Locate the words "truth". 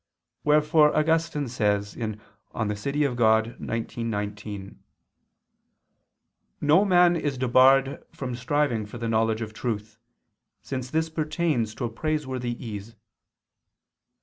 9.53-9.99